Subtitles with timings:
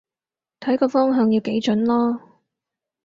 [0.61, 2.19] 睇個方向要幾準囉